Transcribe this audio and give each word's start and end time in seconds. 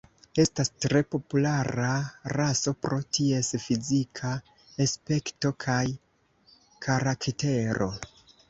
Estas 0.43 0.69
tre 0.85 1.01
populara 1.15 1.91
raso 2.35 2.73
pro 2.87 2.97
ties 3.17 3.51
fizika 3.67 4.33
aspekto 4.87 5.55
kaj 5.67 5.85
karaktero. 6.87 7.93